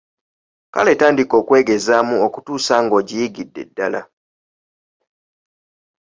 Kale 0.73 0.91
tandika 0.99 1.35
okwegezaamu 1.41 2.15
okutuusa 2.25 2.75
ng'ogiyigidde 2.83 3.61
ddala. 3.69 4.01